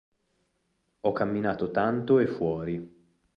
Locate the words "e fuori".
2.17-2.91